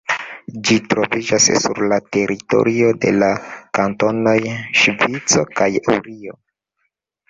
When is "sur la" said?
1.65-1.99